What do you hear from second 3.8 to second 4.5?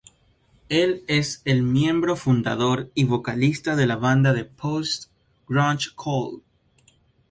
la banda de